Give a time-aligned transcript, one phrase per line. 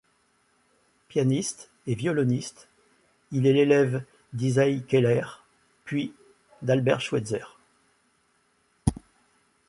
[1.09, 2.67] Pianiste et violoniste,
[3.31, 5.43] il est l'élève d'Isaïe Keller
[5.85, 6.15] puis
[6.63, 7.45] d'Albert Schweitzer.